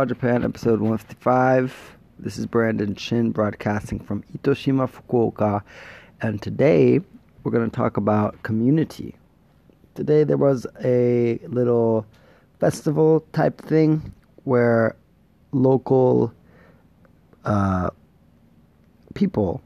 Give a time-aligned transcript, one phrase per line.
[0.00, 1.98] About Japan, episode 155.
[2.18, 5.60] This is Brandon Chin broadcasting from Itoshima, Fukuoka,
[6.22, 7.02] and today
[7.44, 9.14] we're going to talk about community.
[9.96, 12.06] Today there was a little
[12.60, 14.96] festival type thing where
[15.52, 16.32] local
[17.44, 17.90] uh,
[19.12, 19.60] people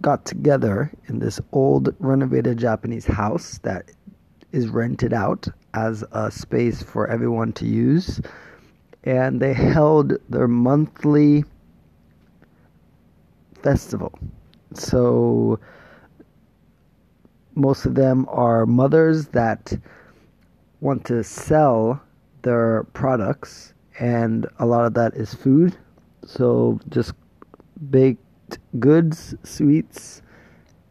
[0.00, 3.90] got together in this old renovated Japanese house that
[4.52, 8.22] is rented out as a space for everyone to use.
[9.04, 11.44] And they held their monthly
[13.62, 14.12] festival.
[14.74, 15.60] So
[17.54, 19.78] most of them are mothers that
[20.80, 22.02] want to sell
[22.42, 25.76] their products, and a lot of that is food.
[26.26, 27.14] So just
[27.90, 30.22] baked goods, sweets,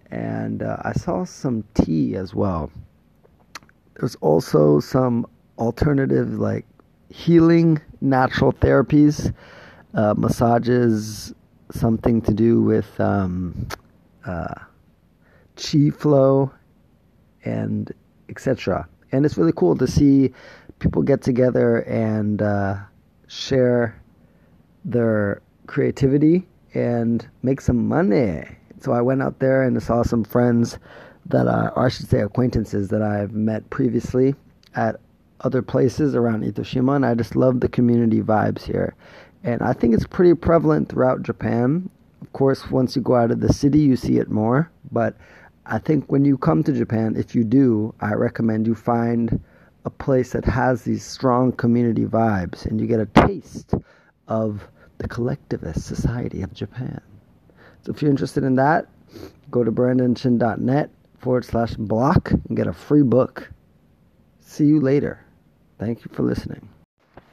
[0.09, 2.71] and uh, I saw some tea as well.
[3.95, 5.27] There's also some
[5.57, 6.65] alternative, like
[7.09, 9.33] healing natural therapies,
[9.93, 11.33] uh, massages,
[11.71, 13.67] something to do with um,
[14.25, 14.53] uh,
[15.55, 16.51] chi flow,
[17.45, 17.91] and
[18.29, 18.87] etc.
[19.11, 20.31] And it's really cool to see
[20.79, 22.75] people get together and uh,
[23.27, 23.99] share
[24.85, 28.43] their creativity and make some money.
[28.79, 30.77] So I went out there and saw some friends
[31.27, 34.35] that or I should say acquaintances that I've met previously
[34.75, 34.99] at
[35.41, 38.95] other places around Itoshima, and I just love the community vibes here.
[39.43, 41.89] And I think it's pretty prevalent throughout Japan.
[42.21, 44.71] Of course, once you go out of the city, you see it more.
[44.91, 45.17] But
[45.65, 49.39] I think when you come to Japan, if you do, I recommend you find
[49.85, 53.73] a place that has these strong community vibes and you get a taste
[54.27, 54.67] of
[54.97, 57.01] the collectivist society of Japan.
[57.81, 58.87] So if you're interested in that,
[59.51, 63.49] go to brandonchin.net forward slash block and get a free book.
[64.45, 65.19] See you later.
[65.79, 66.69] Thank you for listening.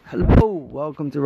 [0.07, 1.19] Hello, welcome to